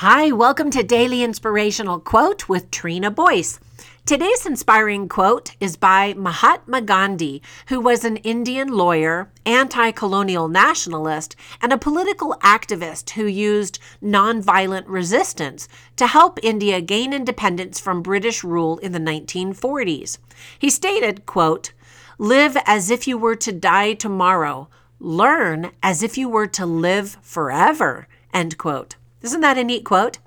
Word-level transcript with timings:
Hi, 0.00 0.30
welcome 0.30 0.70
to 0.72 0.82
Daily 0.82 1.22
Inspirational 1.22 2.00
Quote 2.00 2.50
with 2.50 2.70
Trina 2.70 3.10
Boyce. 3.10 3.58
Today's 4.04 4.44
inspiring 4.44 5.08
quote 5.08 5.56
is 5.58 5.78
by 5.78 6.12
Mahatma 6.12 6.82
Gandhi, 6.82 7.40
who 7.68 7.80
was 7.80 8.04
an 8.04 8.18
Indian 8.18 8.68
lawyer, 8.68 9.30
anti 9.46 9.92
colonial 9.92 10.48
nationalist, 10.48 11.34
and 11.62 11.72
a 11.72 11.78
political 11.78 12.34
activist 12.42 13.08
who 13.12 13.24
used 13.24 13.78
nonviolent 14.02 14.84
resistance 14.86 15.66
to 15.96 16.06
help 16.06 16.38
India 16.42 16.82
gain 16.82 17.14
independence 17.14 17.80
from 17.80 18.02
British 18.02 18.44
rule 18.44 18.76
in 18.80 18.92
the 18.92 18.98
1940s. 18.98 20.18
He 20.58 20.68
stated, 20.68 21.24
quote, 21.24 21.72
Live 22.18 22.58
as 22.66 22.90
if 22.90 23.08
you 23.08 23.16
were 23.16 23.36
to 23.36 23.50
die 23.50 23.94
tomorrow. 23.94 24.68
Learn 25.00 25.70
as 25.82 26.02
if 26.02 26.18
you 26.18 26.28
were 26.28 26.48
to 26.48 26.66
live 26.66 27.16
forever. 27.22 28.08
End 28.34 28.58
quote. 28.58 28.96
Isn't 29.26 29.40
that 29.40 29.58
a 29.58 29.64
neat 29.64 29.84
quote? 29.84 30.18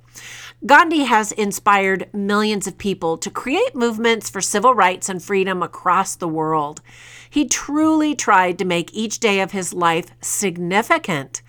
Gandhi 0.65 1.05
has 1.05 1.31
inspired 1.31 2.09
millions 2.13 2.67
of 2.67 2.77
people 2.77 3.17
to 3.19 3.29
create 3.29 3.73
movements 3.73 4.29
for 4.29 4.41
civil 4.41 4.73
rights 4.73 5.07
and 5.07 5.23
freedom 5.23 5.63
across 5.63 6.17
the 6.17 6.27
world. 6.27 6.81
He 7.29 7.47
truly 7.47 8.13
tried 8.13 8.59
to 8.59 8.65
make 8.65 8.93
each 8.93 9.21
day 9.21 9.39
of 9.39 9.51
his 9.51 9.73
life 9.73 10.11
significant. 10.19 11.41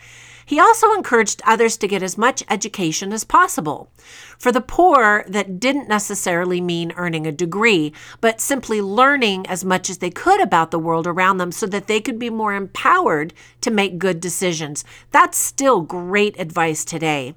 He 0.50 0.58
also 0.58 0.92
encouraged 0.94 1.40
others 1.44 1.76
to 1.76 1.86
get 1.86 2.02
as 2.02 2.18
much 2.18 2.42
education 2.50 3.12
as 3.12 3.22
possible. 3.22 3.88
For 4.36 4.50
the 4.50 4.60
poor, 4.60 5.24
that 5.28 5.60
didn't 5.60 5.88
necessarily 5.88 6.60
mean 6.60 6.90
earning 6.96 7.24
a 7.24 7.30
degree, 7.30 7.92
but 8.20 8.40
simply 8.40 8.82
learning 8.82 9.46
as 9.46 9.64
much 9.64 9.88
as 9.88 9.98
they 9.98 10.10
could 10.10 10.40
about 10.40 10.72
the 10.72 10.78
world 10.80 11.06
around 11.06 11.36
them 11.36 11.52
so 11.52 11.68
that 11.68 11.86
they 11.86 12.00
could 12.00 12.18
be 12.18 12.30
more 12.30 12.52
empowered 12.52 13.32
to 13.60 13.70
make 13.70 14.00
good 14.00 14.18
decisions. 14.18 14.84
That's 15.12 15.38
still 15.38 15.82
great 15.82 16.34
advice 16.36 16.84
today. 16.84 17.36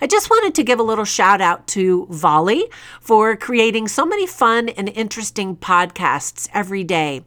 I 0.00 0.06
just 0.06 0.30
wanted 0.30 0.54
to 0.54 0.64
give 0.64 0.80
a 0.80 0.82
little 0.82 1.04
shout 1.04 1.42
out 1.42 1.66
to 1.68 2.06
Volley 2.08 2.64
for 3.02 3.36
creating 3.36 3.88
so 3.88 4.06
many 4.06 4.26
fun 4.26 4.70
and 4.70 4.88
interesting 4.88 5.56
podcasts 5.56 6.48
every 6.54 6.84
day. 6.84 7.22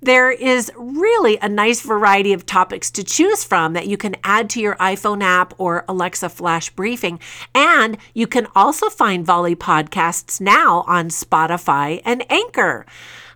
There 0.00 0.30
is 0.30 0.70
really 0.76 1.38
a 1.38 1.48
nice 1.48 1.80
variety 1.80 2.32
of 2.32 2.46
topics 2.46 2.90
to 2.92 3.02
choose 3.02 3.42
from 3.42 3.72
that 3.72 3.88
you 3.88 3.96
can 3.96 4.14
add 4.22 4.48
to 4.50 4.60
your 4.60 4.76
iPhone 4.76 5.22
app 5.22 5.54
or 5.58 5.84
Alexa 5.88 6.28
Flash 6.28 6.70
Briefing. 6.70 7.18
And 7.52 7.98
you 8.14 8.28
can 8.28 8.46
also 8.54 8.90
find 8.90 9.26
Volley 9.26 9.56
podcasts 9.56 10.40
now 10.40 10.84
on 10.86 11.08
Spotify 11.08 12.00
and 12.04 12.24
Anchor. 12.30 12.86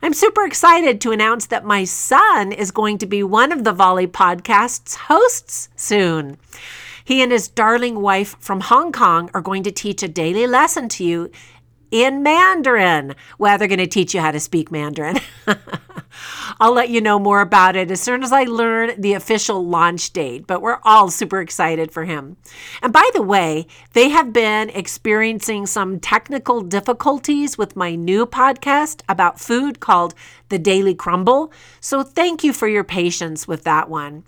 I'm 0.03 0.15
super 0.15 0.45
excited 0.45 1.01
to 1.01 1.11
announce 1.11 1.47
that 1.47 1.65
my 1.65 1.83
son 1.85 2.53
is 2.53 2.71
going 2.71 2.99
to 2.99 3.07
be 3.07 3.25
one 3.25 3.51
of 3.51 3.65
the 3.65 3.73
Volley 3.73 4.07
podcasts 4.07 4.95
hosts 4.95 5.69
soon. 5.75 6.39
He 7.05 7.23
and 7.23 7.33
his 7.33 7.49
darling 7.49 8.01
wife 8.01 8.37
from 8.39 8.61
Hong 8.61 8.93
Kong 8.93 9.31
are 9.35 9.41
going 9.41 9.65
to 9.65 9.73
teach 9.73 10.03
a 10.03 10.09
daily 10.09 10.47
lesson 10.47 10.89
to 10.91 11.05
you 11.05 11.31
in 11.91 12.23
Mandarin. 12.23 13.17
Well, 13.39 13.59
they're 13.59 13.69
going 13.69 13.79
to 13.79 13.87
teach 13.87 14.15
you 14.15 14.21
how 14.21 14.31
to 14.31 14.41
speak 14.41 14.71
Mandarin. 14.71 15.19
I'll 16.63 16.73
let 16.73 16.91
you 16.91 17.01
know 17.01 17.19
more 17.19 17.41
about 17.41 17.75
it 17.75 17.91
as 17.91 18.01
soon 18.01 18.23
as 18.23 18.31
I 18.31 18.45
learn 18.45 18.93
the 18.97 19.15
official 19.15 19.67
launch 19.67 20.13
date, 20.13 20.47
but 20.47 20.63
we're 20.63 20.79
all 20.85 21.11
super 21.11 21.41
excited 21.41 21.91
for 21.91 22.05
him. 22.05 22.37
And 22.81 22.93
by 22.93 23.11
the 23.15 23.21
way, 23.21 23.67
they 23.95 24.11
have 24.11 24.33
been 24.33 24.71
experiencing 24.71 25.67
some 25.67 25.99
technical 25.99 26.61
difficulties 26.61 27.59
with 27.59 27.75
my 27.75 27.97
new 27.97 28.27
podcast 28.27 29.03
about 29.09 29.41
food 29.41 29.81
called 29.81 30.15
The 30.51 30.59
Daily 30.61 30.95
Crumble. 30.95 31.53
So 31.81 32.05
thank 32.05 32.45
you 32.45 32.53
for 32.53 32.69
your 32.69 32.85
patience 32.85 33.49
with 33.49 33.65
that 33.65 33.91
one. 33.91 34.23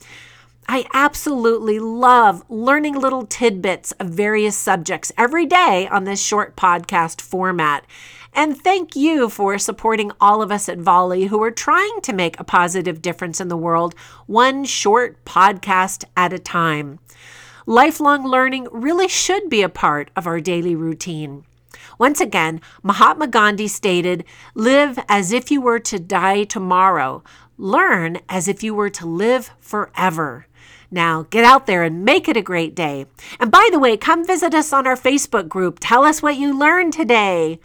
I 0.66 0.86
absolutely 0.94 1.78
love 1.78 2.42
learning 2.48 2.94
little 2.94 3.26
tidbits 3.26 3.92
of 3.92 4.08
various 4.08 4.56
subjects 4.56 5.12
every 5.16 5.46
day 5.46 5.86
on 5.88 6.04
this 6.04 6.22
short 6.22 6.56
podcast 6.56 7.20
format. 7.20 7.84
And 8.32 8.56
thank 8.56 8.96
you 8.96 9.28
for 9.28 9.58
supporting 9.58 10.10
all 10.20 10.42
of 10.42 10.50
us 10.50 10.68
at 10.68 10.78
Volley 10.78 11.26
who 11.26 11.42
are 11.42 11.50
trying 11.50 12.00
to 12.02 12.12
make 12.12 12.38
a 12.40 12.44
positive 12.44 13.02
difference 13.02 13.40
in 13.40 13.48
the 13.48 13.56
world, 13.56 13.94
one 14.26 14.64
short 14.64 15.24
podcast 15.24 16.04
at 16.16 16.32
a 16.32 16.38
time. 16.38 16.98
Lifelong 17.66 18.26
learning 18.26 18.66
really 18.72 19.08
should 19.08 19.48
be 19.48 19.62
a 19.62 19.68
part 19.68 20.10
of 20.16 20.26
our 20.26 20.40
daily 20.40 20.74
routine. 20.74 21.44
Once 21.98 22.20
again, 22.20 22.60
Mahatma 22.82 23.28
Gandhi 23.28 23.68
stated, 23.68 24.24
Live 24.54 24.98
as 25.08 25.30
if 25.30 25.50
you 25.50 25.60
were 25.60 25.78
to 25.80 25.98
die 25.98 26.44
tomorrow. 26.44 27.22
Learn 27.56 28.18
as 28.28 28.48
if 28.48 28.62
you 28.64 28.74
were 28.74 28.90
to 28.90 29.06
live 29.06 29.50
forever. 29.60 30.46
Now, 30.90 31.26
get 31.30 31.44
out 31.44 31.66
there 31.66 31.82
and 31.82 32.04
make 32.04 32.28
it 32.28 32.36
a 32.36 32.42
great 32.42 32.74
day. 32.74 33.06
And 33.40 33.50
by 33.50 33.68
the 33.72 33.78
way, 33.78 33.96
come 33.96 34.24
visit 34.24 34.54
us 34.54 34.72
on 34.72 34.86
our 34.86 34.96
Facebook 34.96 35.48
group. 35.48 35.78
Tell 35.80 36.04
us 36.04 36.22
what 36.22 36.36
you 36.36 36.56
learned 36.56 36.92
today. 36.92 37.58